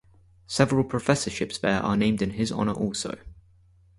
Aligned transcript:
Several 0.47 0.83
professorships 0.83 1.59
there 1.59 1.79
are 1.79 1.95
named 1.95 2.23
in 2.23 2.31
his 2.31 2.51
honor 2.51 2.73
also. 2.73 3.19